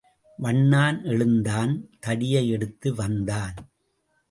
வண்ணான் 0.37 1.03
எழுந்தான் 1.03 1.89
தடியை 1.99 2.49
எடுத்து 2.49 2.95
வந்தான். 2.95 3.55